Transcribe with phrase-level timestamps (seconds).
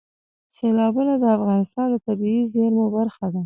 [0.55, 3.39] سیلابونه د افغانستان د طبیعي زیرمو برخه ده.